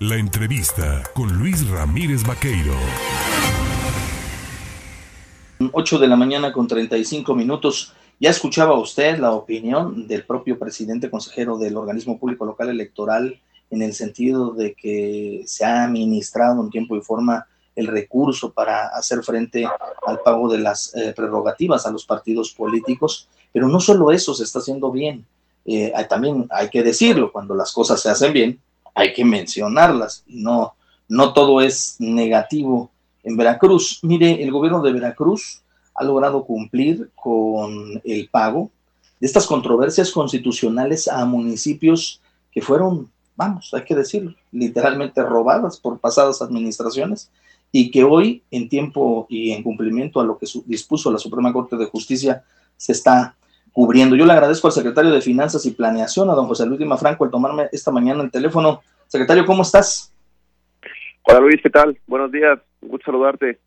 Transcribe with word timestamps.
La 0.00 0.16
entrevista 0.16 1.02
con 1.14 1.38
Luis 1.38 1.66
Ramírez 1.70 2.22
Vaqueiro. 2.22 2.74
8 5.72 5.98
de 5.98 6.06
la 6.06 6.16
mañana 6.16 6.52
con 6.52 6.68
35 6.68 7.34
minutos. 7.34 7.94
Ya 8.20 8.28
escuchaba 8.28 8.78
usted 8.78 9.18
la 9.18 9.32
opinión 9.32 10.06
del 10.06 10.26
propio 10.26 10.58
presidente 10.58 11.08
consejero 11.08 11.56
del 11.56 11.78
organismo 11.78 12.18
público 12.18 12.44
local 12.44 12.68
electoral 12.68 13.40
en 13.70 13.80
el 13.80 13.94
sentido 13.94 14.50
de 14.50 14.74
que 14.74 15.44
se 15.46 15.64
ha 15.64 15.84
administrado 15.84 16.62
en 16.62 16.68
tiempo 16.68 16.94
y 16.94 17.00
forma 17.00 17.46
el 17.74 17.86
recurso 17.86 18.52
para 18.52 18.88
hacer 18.88 19.22
frente 19.22 19.66
al 20.06 20.20
pago 20.20 20.52
de 20.52 20.58
las 20.58 20.94
eh, 20.94 21.14
prerrogativas 21.16 21.86
a 21.86 21.90
los 21.90 22.04
partidos 22.04 22.52
políticos, 22.52 23.30
pero 23.50 23.66
no 23.66 23.80
solo 23.80 24.12
eso 24.12 24.34
se 24.34 24.44
está 24.44 24.58
haciendo 24.58 24.90
bien, 24.90 25.24
eh, 25.64 25.92
también 26.08 26.46
hay 26.50 26.68
que 26.68 26.82
decirlo, 26.82 27.32
cuando 27.32 27.54
las 27.54 27.72
cosas 27.72 28.00
se 28.00 28.08
hacen 28.08 28.32
bien, 28.32 28.60
hay 28.96 29.12
que 29.12 29.26
mencionarlas, 29.26 30.24
no, 30.26 30.74
no 31.06 31.34
todo 31.34 31.60
es 31.60 31.96
negativo 31.98 32.90
en 33.22 33.36
Veracruz. 33.36 34.00
Mire, 34.02 34.42
el 34.42 34.50
gobierno 34.50 34.80
de 34.80 34.90
Veracruz 34.90 35.60
ha 35.94 36.02
logrado 36.02 36.44
cumplir 36.44 37.10
con 37.14 38.00
el 38.02 38.28
pago 38.30 38.70
de 39.20 39.26
estas 39.26 39.46
controversias 39.46 40.10
constitucionales 40.10 41.08
a 41.08 41.26
municipios 41.26 42.22
que 42.50 42.62
fueron, 42.62 43.10
vamos, 43.36 43.72
hay 43.74 43.84
que 43.84 43.94
decirlo, 43.94 44.34
literalmente 44.50 45.22
robadas 45.22 45.78
por 45.78 45.98
pasadas 45.98 46.40
administraciones 46.40 47.30
y 47.70 47.90
que 47.90 48.02
hoy, 48.02 48.42
en 48.50 48.70
tiempo 48.70 49.26
y 49.28 49.50
en 49.50 49.62
cumplimiento 49.62 50.20
a 50.20 50.24
lo 50.24 50.38
que 50.38 50.46
dispuso 50.64 51.12
la 51.12 51.18
Suprema 51.18 51.52
Corte 51.52 51.76
de 51.76 51.84
Justicia, 51.84 52.44
se 52.78 52.92
está 52.92 53.36
cubriendo. 53.76 54.16
Yo 54.16 54.24
le 54.24 54.32
agradezco 54.32 54.68
al 54.68 54.72
secretario 54.72 55.10
de 55.10 55.20
Finanzas 55.20 55.66
y 55.66 55.72
Planeación, 55.72 56.30
a 56.30 56.32
don 56.32 56.46
José 56.46 56.64
Luis 56.64 56.80
Lima 56.80 56.96
Franco, 56.96 57.26
el 57.26 57.30
tomarme 57.30 57.68
esta 57.72 57.90
mañana 57.90 58.22
el 58.22 58.30
teléfono. 58.30 58.80
Secretario, 59.06 59.44
¿cómo 59.44 59.60
estás? 59.60 60.14
Hola 61.24 61.40
Luis, 61.40 61.60
¿qué 61.62 61.68
tal? 61.68 61.98
Buenos 62.06 62.32
días, 62.32 62.58
un 62.80 62.88
gusto 62.88 63.04
saludarte. 63.12 63.60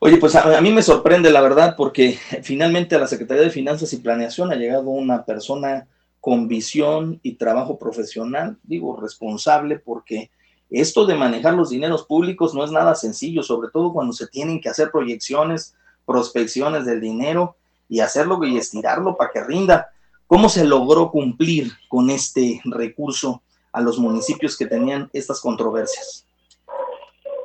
Oye, 0.00 0.16
pues 0.16 0.34
a, 0.34 0.58
mí 0.62 0.72
me 0.72 0.80
sorprende 0.80 1.28
la 1.28 1.42
verdad 1.42 1.74
porque 1.76 2.18
finalmente 2.42 2.94
a 2.94 2.98
la 2.98 3.06
Secretaría 3.06 3.42
de 3.42 3.50
Finanzas 3.50 3.92
y 3.92 3.98
Planeación 3.98 4.50
ha 4.50 4.54
llegado 4.54 4.88
una 4.88 5.26
persona 5.26 5.88
con 6.22 6.48
visión 6.48 7.20
y 7.22 7.34
trabajo 7.34 7.78
profesional, 7.78 8.56
digo 8.62 8.98
responsable, 8.98 9.78
porque 9.78 10.30
esto 10.70 11.04
de 11.04 11.16
manejar 11.16 11.52
los 11.52 11.68
dineros 11.68 12.06
públicos 12.06 12.54
no 12.54 12.64
es 12.64 12.70
nada 12.70 12.94
sencillo, 12.94 13.42
sobre 13.42 13.68
todo 13.70 13.92
cuando 13.92 14.14
se 14.14 14.26
tienen 14.26 14.62
que 14.62 14.70
hacer 14.70 14.90
proyecciones, 14.90 15.74
prospecciones 16.06 16.86
del 16.86 17.02
dinero 17.02 17.56
y 17.94 18.00
hacerlo 18.00 18.40
y 18.42 18.56
estirarlo 18.56 19.16
para 19.16 19.30
que 19.30 19.44
rinda. 19.44 19.92
¿Cómo 20.26 20.48
se 20.48 20.64
logró 20.64 21.12
cumplir 21.12 21.70
con 21.88 22.10
este 22.10 22.60
recurso 22.64 23.44
a 23.72 23.80
los 23.80 24.00
municipios 24.00 24.58
que 24.58 24.66
tenían 24.66 25.08
estas 25.12 25.40
controversias? 25.40 26.26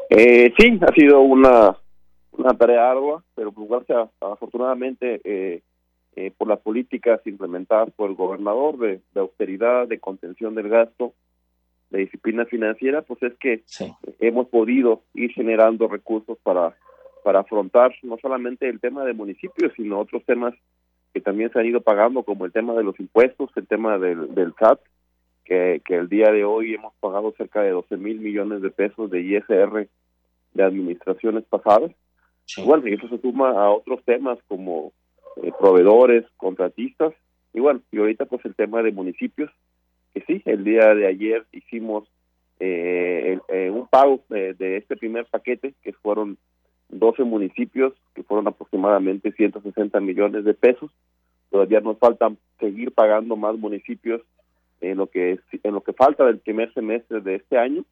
Eh, 0.09 0.51
sí, 0.57 0.79
ha 0.81 0.91
sido 0.93 1.21
una, 1.21 1.77
una 2.31 2.57
tarea 2.57 2.89
ardua, 2.89 3.23
pero 3.35 3.51
pues, 3.51 3.69
gracias, 3.69 4.09
afortunadamente 4.19 5.21
eh, 5.23 5.61
eh, 6.15 6.31
por 6.35 6.47
las 6.47 6.59
políticas 6.61 7.21
implementadas 7.27 7.91
por 7.95 8.09
el 8.09 8.15
gobernador 8.15 8.79
de, 8.79 9.01
austeridad, 9.13 9.87
de 9.87 9.99
contención 9.99 10.55
del 10.55 10.69
gasto, 10.69 11.13
de 11.91 11.99
disciplina 11.99 12.45
financiera, 12.45 13.03
pues 13.03 13.21
es 13.21 13.33
que 13.39 13.63
hemos 14.19 14.47
podido 14.47 15.03
ir 15.13 15.31
generando 15.31 15.87
recursos 15.87 16.39
para 16.41 16.75
para 17.23 17.39
afrontar 17.39 17.93
no 18.03 18.17
solamente 18.21 18.67
el 18.69 18.79
tema 18.79 19.05
de 19.05 19.13
municipios, 19.13 19.73
sino 19.75 19.99
otros 19.99 20.23
temas 20.25 20.53
que 21.13 21.21
también 21.21 21.51
se 21.51 21.59
han 21.59 21.65
ido 21.65 21.81
pagando, 21.81 22.23
como 22.23 22.45
el 22.45 22.51
tema 22.51 22.73
de 22.73 22.83
los 22.83 22.99
impuestos, 22.99 23.49
el 23.55 23.67
tema 23.67 23.97
del, 23.97 24.33
del 24.35 24.53
SAT, 24.59 24.79
que, 25.43 25.81
que 25.83 25.95
el 25.95 26.07
día 26.07 26.31
de 26.31 26.43
hoy 26.43 26.75
hemos 26.75 26.93
pagado 26.99 27.33
cerca 27.37 27.61
de 27.61 27.71
12 27.71 27.97
mil 27.97 28.19
millones 28.19 28.61
de 28.61 28.69
pesos 28.69 29.09
de 29.09 29.21
ISR 29.21 29.87
de 30.53 30.63
administraciones 30.63 31.43
pasadas. 31.45 31.91
Bueno, 32.63 32.87
y 32.87 32.93
eso 32.93 33.07
se 33.09 33.19
suma 33.19 33.51
a 33.51 33.69
otros 33.69 34.03
temas 34.05 34.39
como 34.47 34.91
eh, 35.43 35.51
proveedores, 35.59 36.25
contratistas, 36.37 37.13
y 37.53 37.59
bueno, 37.59 37.81
y 37.91 37.97
ahorita 37.97 38.25
pues 38.25 38.43
el 38.45 38.55
tema 38.55 38.81
de 38.83 38.91
municipios, 38.91 39.51
que 40.13 40.21
sí, 40.21 40.41
el 40.45 40.63
día 40.63 40.93
de 40.93 41.07
ayer 41.07 41.45
hicimos 41.51 42.07
eh, 42.59 43.39
eh 43.47 43.69
un 43.69 43.87
pago 43.87 44.23
de 44.29 44.77
este 44.77 44.97
primer 44.97 45.25
paquete, 45.25 45.73
que 45.81 45.93
fueron 45.93 46.37
12 46.89 47.23
municipios, 47.23 47.93
que 48.15 48.23
fueron 48.23 48.47
aproximadamente 48.47 49.31
160 49.31 49.99
millones 49.99 50.43
de 50.43 50.53
pesos. 50.53 50.91
Todavía 51.49 51.79
nos 51.79 51.97
falta 51.97 52.31
seguir 52.59 52.91
pagando 52.91 53.35
más 53.35 53.55
municipios 53.57 54.21
en 54.81 54.97
lo 54.97 55.07
que 55.07 55.39
en 55.51 55.73
lo 55.73 55.81
que 55.81 55.93
falta 55.93 56.25
del 56.25 56.39
primer 56.39 56.73
semestre 56.73 57.21
de 57.21 57.35
este 57.35 57.57
año. 57.57 57.85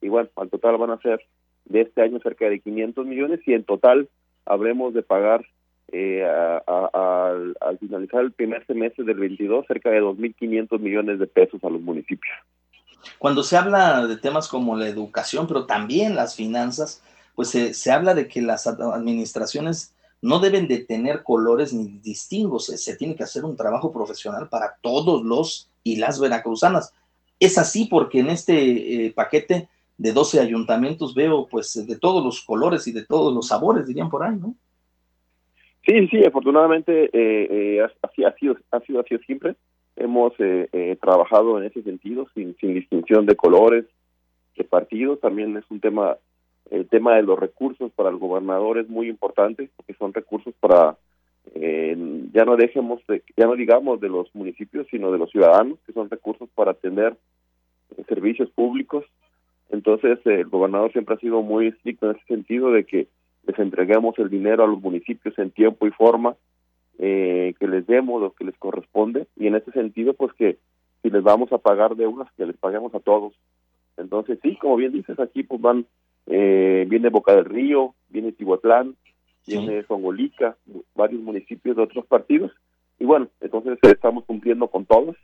Igual, 0.00 0.30
al 0.36 0.50
total 0.50 0.76
van 0.76 0.90
a 0.90 1.00
ser 1.00 1.20
de 1.64 1.82
este 1.82 2.02
año 2.02 2.20
cerca 2.20 2.48
de 2.48 2.60
500 2.60 3.06
millones 3.06 3.40
y 3.46 3.54
en 3.54 3.64
total 3.64 4.08
habremos 4.44 4.92
de 4.94 5.02
pagar 5.02 5.46
eh, 5.92 6.24
al 6.66 7.78
finalizar 7.78 8.22
el 8.22 8.32
primer 8.32 8.66
semestre 8.66 9.04
del 9.04 9.18
22 9.18 9.66
cerca 9.66 9.90
de 9.90 10.02
2.500 10.02 10.78
millones 10.80 11.18
de 11.18 11.26
pesos 11.26 11.62
a 11.64 11.70
los 11.70 11.80
municipios. 11.80 12.34
Cuando 13.18 13.42
se 13.42 13.56
habla 13.56 14.06
de 14.06 14.16
temas 14.16 14.48
como 14.48 14.76
la 14.76 14.88
educación, 14.88 15.46
pero 15.46 15.66
también 15.66 16.16
las 16.16 16.36
finanzas, 16.36 17.02
pues 17.34 17.50
se, 17.50 17.92
habla 17.92 18.14
de 18.14 18.28
que 18.28 18.40
las 18.40 18.66
administraciones 18.66 19.94
no 20.22 20.38
deben 20.38 20.68
de 20.68 20.78
tener 20.78 21.22
colores 21.22 21.74
ni 21.74 21.98
distingos, 21.98 22.66
se, 22.66 22.96
tiene 22.96 23.14
que 23.14 23.24
hacer 23.24 23.44
un 23.44 23.56
trabajo 23.56 23.92
profesional 23.92 24.48
para 24.48 24.76
todos 24.80 25.22
los 25.22 25.70
y 25.82 25.96
las 25.96 26.20
veracruzanas. 26.20 26.94
Es 27.40 27.58
así 27.58 27.86
porque 27.86 28.20
en 28.20 28.30
este 28.30 29.06
eh, 29.06 29.12
paquete 29.12 29.68
de 29.98 30.12
12 30.12 30.40
ayuntamientos 30.40 31.14
veo 31.14 31.46
pues 31.46 31.86
de 31.86 31.98
todos 31.98 32.24
los 32.24 32.42
colores 32.42 32.86
y 32.86 32.92
de 32.92 33.04
todos 33.04 33.34
los 33.34 33.48
sabores, 33.48 33.86
dirían 33.86 34.08
por 34.08 34.22
ahí, 34.22 34.36
¿no? 34.36 34.54
Sí, 35.84 36.08
sí, 36.08 36.24
afortunadamente 36.24 37.04
eh, 37.12 37.76
eh, 37.82 37.86
así 38.00 38.24
ha 38.24 38.34
sido, 38.36 38.56
ha 38.70 38.80
sido 38.80 39.00
así 39.00 39.18
siempre. 39.26 39.56
Hemos 39.96 40.32
trabajado 41.00 41.60
en 41.60 41.66
ese 41.66 41.82
sentido, 41.82 42.26
sin, 42.34 42.56
sin 42.56 42.74
distinción 42.74 43.26
de 43.26 43.36
colores, 43.36 43.84
de 44.56 44.64
partidos. 44.64 45.20
También 45.20 45.56
es 45.56 45.64
un 45.70 45.78
tema 45.78 46.16
el 46.70 46.88
tema 46.88 47.16
de 47.16 47.22
los 47.22 47.38
recursos 47.38 47.92
para 47.92 48.10
el 48.10 48.16
gobernador 48.16 48.78
es 48.78 48.88
muy 48.88 49.08
importante 49.08 49.70
porque 49.76 49.94
son 49.94 50.12
recursos 50.12 50.54
para 50.60 50.96
eh, 51.54 51.96
ya 52.32 52.44
no 52.44 52.56
dejemos 52.56 53.00
de, 53.06 53.22
ya 53.36 53.46
no 53.46 53.54
digamos 53.54 54.00
de 54.00 54.08
los 54.08 54.34
municipios 54.34 54.86
sino 54.90 55.12
de 55.12 55.18
los 55.18 55.30
ciudadanos 55.30 55.78
que 55.86 55.92
son 55.92 56.08
recursos 56.08 56.48
para 56.54 56.70
atender 56.72 57.16
eh, 57.96 58.04
servicios 58.08 58.50
públicos. 58.50 59.04
Entonces 59.70 60.18
eh, 60.24 60.40
el 60.40 60.46
gobernador 60.46 60.92
siempre 60.92 61.14
ha 61.14 61.18
sido 61.18 61.42
muy 61.42 61.68
estricto 61.68 62.10
en 62.10 62.16
ese 62.16 62.26
sentido 62.26 62.70
de 62.70 62.84
que 62.84 63.08
les 63.46 63.58
entreguemos 63.58 64.18
el 64.18 64.30
dinero 64.30 64.64
a 64.64 64.66
los 64.66 64.80
municipios 64.80 65.38
en 65.38 65.50
tiempo 65.50 65.86
y 65.86 65.90
forma 65.90 66.36
que 66.96 67.68
les 67.68 67.86
demos 67.86 68.22
lo 68.22 68.32
que 68.32 68.44
les 68.44 68.56
corresponde. 68.56 69.26
Y 69.36 69.48
en 69.48 69.56
ese 69.56 69.70
sentido 69.72 70.14
pues 70.14 70.32
que 70.32 70.58
si 71.02 71.10
les 71.10 71.22
vamos 71.22 71.52
a 71.52 71.58
pagar 71.58 71.96
deudas 71.96 72.28
que 72.36 72.46
les 72.46 72.56
paguemos 72.56 72.94
a 72.94 73.00
todos. 73.00 73.34
Entonces 73.98 74.38
sí 74.42 74.56
como 74.56 74.76
bien 74.76 74.92
dices 74.92 75.18
aquí 75.20 75.42
pues 75.42 75.60
van 75.60 75.86
eh, 76.26 76.86
viene 76.88 77.10
Boca 77.10 77.34
del 77.34 77.44
Río, 77.44 77.94
viene 78.08 78.32
Tihuatlán, 78.32 78.96
viene 79.46 79.82
Songolica, 79.84 80.56
varios 80.94 81.22
municipios 81.22 81.76
de 81.76 81.82
otros 81.82 82.06
partidos. 82.06 82.52
Y 82.98 83.04
bueno, 83.04 83.28
entonces 83.40 83.78
estamos 83.82 84.24
cumpliendo 84.24 84.68
con 84.68 84.86
todos, 84.86 85.16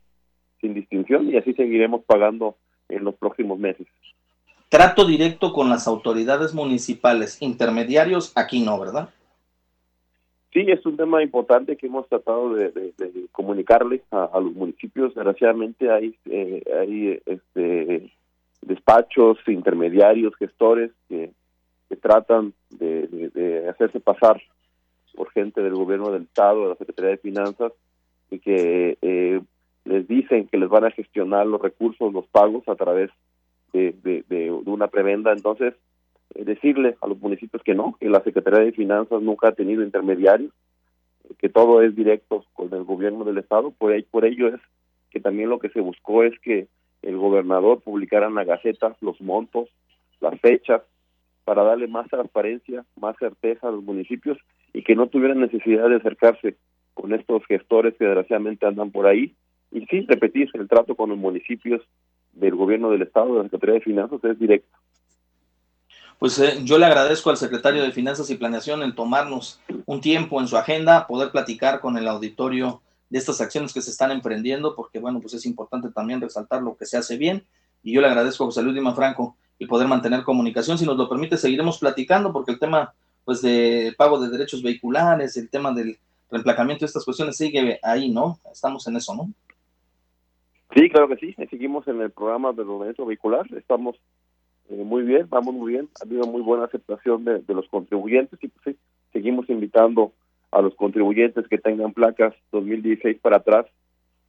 sin 0.61 0.75
distinción, 0.75 1.29
y 1.29 1.37
así 1.37 1.55
seguiremos 1.55 2.05
pagando 2.05 2.57
en 2.89 3.05
los 3.05 3.15
próximos 3.15 3.59
meses. 3.59 3.87
Trato 4.69 5.05
directo 5.05 5.53
con 5.53 5.69
las 5.69 5.89
autoridades 5.89 6.55
municipales, 6.55 7.41
intermediarios, 7.41 8.33
aquí 8.37 8.61
no, 8.63 8.79
¿verdad? 8.79 9.11
Sí, 10.53 10.65
es 10.69 10.85
un 10.85 10.97
tema 10.97 11.23
importante 11.23 11.77
que 11.77 11.87
hemos 11.87 12.09
tratado 12.09 12.55
de, 12.55 12.71
de, 12.71 12.93
comunicarle 13.31 14.03
a, 14.11 14.41
los 14.41 14.53
municipios. 14.53 15.15
Desgraciadamente 15.15 15.91
hay, 15.91 16.17
eh, 16.27 16.63
hay 16.81 17.21
este, 17.25 18.10
despachos, 18.71 19.39
intermediarios, 19.49 20.37
gestores 20.37 20.93
que, 21.09 21.33
tratan 22.01 22.55
de, 22.71 23.67
hacerse 23.69 24.01
pasar 24.01 24.41
por 25.15 25.31
gente 25.33 25.61
del 25.61 25.75
gobierno 25.75 26.13
del 26.13 26.23
Estado, 26.23 26.63
de 26.63 26.69
la 26.69 26.77
Secretaría 26.77 27.11
de 27.11 27.17
Finanzas, 27.19 27.73
y 28.31 28.39
que 28.39 28.97
eh, 29.03 29.41
les 29.85 30.07
dicen 30.07 30.47
que 30.47 30.57
les 30.57 30.69
van 30.69 30.85
a 30.85 30.93
gestionar 30.93 31.47
los 31.47 31.61
recursos, 31.61 32.13
los 32.13 32.27
pagos 32.29 32.63
a 32.69 32.77
través 32.77 33.11
de, 33.73 34.63
una 34.65 34.87
prebenda. 34.87 35.33
Entonces, 35.33 35.75
eh, 36.37 36.45
decirle 36.45 36.97
a 37.01 37.09
los 37.09 37.19
municipios 37.19 37.63
que 37.65 37.75
no, 37.75 37.97
que 37.99 38.09
la 38.09 38.23
Secretaría 38.23 38.61
de 38.61 38.73
Finanzas 38.73 39.21
nunca 39.21 39.49
ha 39.49 39.53
tenido 39.53 39.83
intermediarios, 39.83 40.53
que 41.39 41.49
todo 41.49 41.83
es 41.83 41.95
directo 41.97 42.45
con 42.55 42.73
el 42.73 42.85
gobierno 42.85 43.25
del 43.25 43.39
Estado. 43.39 43.73
Por, 43.73 43.93
por 44.07 44.25
ello 44.25 44.47
es 44.49 44.61
que 45.11 45.19
también 45.19 45.51
lo 45.51 45.59
que 45.59 45.71
se 45.71 45.81
buscó 45.81 46.23
es 46.23 46.39
que 46.39 46.69
el 47.03 47.17
gobernador 47.17 47.81
publicara 47.81 48.27
en 48.27 48.35
la 48.35 48.45
Gaceta 48.45 48.97
los 49.01 49.21
montos, 49.21 49.69
las 50.21 50.39
fechas, 50.41 50.83
para 51.45 51.63
darle 51.63 51.89
más 51.89 52.09
transparencia, 52.09 52.85
más 52.97 53.17
certeza 53.19 53.69
a 53.69 53.73
los 53.73 53.83
municipios 53.83 54.39
y 54.73 54.83
que 54.83 54.95
no 54.95 55.09
tuvieran 55.09 55.41
necesidad 55.41 55.89
de 55.89 55.97
acercarse 55.97 56.57
con 56.95 57.13
estos 57.13 57.45
gestores 57.47 57.95
que 57.99 58.05
desgraciadamente 58.05 58.67
andan 58.67 58.91
por 58.91 59.07
ahí. 59.07 59.35
Y 59.73 59.87
sí, 59.87 60.05
repetir 60.09 60.49
el 60.55 60.69
trato 60.69 60.95
con 60.95 61.11
los 61.11 61.19
municipios 61.19 61.83
del 62.33 62.55
gobierno 62.55 62.91
del 62.91 63.03
Estado, 63.03 63.33
de 63.33 63.39
la 63.39 63.45
Secretaría 63.45 63.75
de 63.75 63.81
Finanzas, 63.81 64.25
es 64.25 64.39
directo. 64.39 64.79
Pues 66.19 66.39
eh, 66.39 66.59
yo 66.65 66.79
le 66.79 66.85
agradezco 66.85 67.31
al 67.31 67.39
secretario 67.39 67.83
de 67.83 67.93
Finanzas 67.93 68.29
y 68.31 68.37
Planeación 68.37 68.83
el 68.83 68.95
tomarnos 68.95 69.61
un 69.87 70.01
tiempo 70.01 70.41
en 70.41 70.49
su 70.49 70.57
agenda, 70.57 71.07
poder 71.07 71.31
platicar 71.31 71.81
con 71.81 71.97
el 71.97 72.07
auditorio 72.07 72.83
de 73.11 73.19
estas 73.19 73.41
acciones 73.41 73.75
que 73.75 73.83
se 73.83 73.91
están 73.91 74.11
emprendiendo, 74.13 74.75
porque 74.75 74.99
bueno, 74.99 75.21
pues 75.21 75.35
es 75.35 75.45
importante 75.45 75.91
también 75.91 76.21
resaltar 76.21 76.63
lo 76.63 76.77
que 76.77 76.87
se 76.87 76.97
hace 76.97 77.17
bien. 77.17 77.45
Y 77.83 77.93
yo 77.93 78.01
le 78.01 78.07
agradezco 78.07 78.45
a 78.45 78.47
José 78.47 78.63
Luis 78.63 78.75
Lima 78.75 78.95
Franco 78.95 79.37
el 79.59 79.69
poder 79.69 79.89
mantener 79.89 80.23
comunicación. 80.23 80.79
Si 80.79 80.87
nos 80.87 80.97
lo 80.97 81.09
permite, 81.09 81.37
seguiremos 81.37 81.79
platicando, 81.79 82.33
porque 82.33 82.53
el 82.53 82.59
tema 82.59 82.95
pues 83.25 83.43
de 83.43 83.95
pago 83.99 84.19
de 84.19 84.31
derechos 84.31 84.63
vehiculares, 84.63 85.37
el 85.37 85.51
tema 85.51 85.73
del 85.73 85.99
reemplacamiento 86.31 86.85
de 86.85 86.87
estas 86.87 87.05
cuestiones 87.05 87.37
sigue 87.37 87.79
ahí, 87.83 88.11
¿no? 88.11 88.39
Estamos 88.51 88.87
en 88.87 88.97
eso, 88.97 89.15
¿no? 89.15 89.31
Sí, 90.75 90.89
claro 90.89 91.09
que 91.09 91.17
sí. 91.17 91.35
Seguimos 91.51 91.87
en 91.89 92.01
el 92.01 92.11
programa 92.11 92.53
de 92.53 92.65
derechos 92.65 93.07
vehicular. 93.07 93.47
Estamos 93.55 93.97
eh, 94.69 94.85
muy 94.85 95.03
bien, 95.03 95.27
vamos 95.29 95.55
muy 95.55 95.73
bien. 95.73 95.89
Ha 96.01 96.05
habido 96.05 96.27
muy 96.27 96.43
buena 96.43 96.65
aceptación 96.65 97.25
de, 97.25 97.43
los 97.49 97.69
contribuyentes 97.69 98.39
y 98.43 98.49
pues 98.49 98.63
sí, 98.65 98.81
seguimos 99.13 99.51
invitando 99.51 100.13
a 100.51 100.61
los 100.61 100.75
contribuyentes 100.75 101.47
que 101.49 101.59
tengan 101.59 101.93
placas 101.93 102.35
2016 102.53 103.19
para 103.21 103.39
atrás 103.39 103.67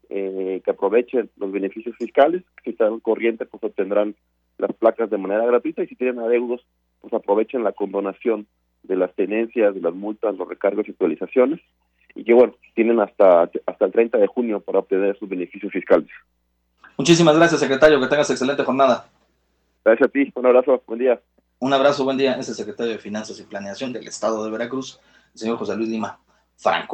eh, 0.10 0.62
que 0.64 0.72
aprovechen 0.72 1.30
los 1.38 1.52
beneficios 1.52 1.96
fiscales. 1.98 2.44
Si 2.64 2.72
están 2.72 3.00
corrientes, 3.00 3.48
pues 3.50 3.64
obtendrán 3.64 4.16
las 4.58 4.74
placas 4.74 5.10
de 5.10 5.18
manera 5.18 5.46
gratuita 5.46 5.84
y 5.84 5.88
si 5.88 5.96
tienen 5.96 6.20
adeudos, 6.20 6.66
pues 7.00 7.14
aprovechen 7.14 7.64
la 7.64 7.72
condonación 7.72 8.48
de 8.84 8.96
las 8.96 9.14
tenencias, 9.16 9.74
de 9.74 9.82
las 9.82 9.94
multas, 9.94 10.36
los 10.36 10.48
recargos 10.48 10.88
y 10.88 10.92
actualizaciones 10.92 11.60
y 12.16 12.24
que 12.24 12.34
bueno, 12.34 12.56
tienen 12.76 13.00
hasta, 13.00 13.50
hasta 13.66 13.86
el 13.86 13.92
30 13.92 14.18
de 14.18 14.28
junio 14.28 14.60
para 14.60 14.80
obtener 14.80 15.18
sus 15.18 15.30
beneficios 15.30 15.72
fiscales. 15.72 16.10
Muchísimas 16.98 17.36
gracias, 17.36 17.60
secretario. 17.60 18.00
Que 18.00 18.08
tengas 18.08 18.30
excelente 18.30 18.64
jornada. 18.64 19.10
Gracias 19.84 20.10
a 20.10 20.12
ti. 20.12 20.32
Un 20.36 20.46
abrazo. 20.46 20.84
Buen 20.86 21.00
día. 21.00 21.20
Un 21.60 21.74
abrazo. 21.74 22.04
Buen 22.04 22.18
día. 22.18 22.34
Es 22.34 22.50
el 22.50 22.56
secretario 22.56 22.92
de 22.92 23.00
Finanzas 23.00 23.40
y 23.40 23.44
Planeación 23.44 23.94
del 23.94 24.08
Estado 24.08 24.44
de 24.44 24.52
Veracruz, 24.52 25.00
el 25.34 25.40
señor 25.40 25.58
José 25.58 25.76
Luis 25.76 25.90
Lima 25.90 26.20
Franco. 26.58 26.90